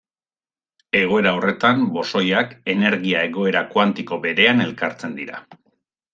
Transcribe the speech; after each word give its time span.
Egoera 0.99 1.33
horretan, 1.39 1.83
bosoiak, 1.97 2.55
energia-egoera 2.75 3.63
kuantiko 3.75 4.21
berean 4.27 4.67
elkartzen 4.69 5.17
dira. 5.21 5.41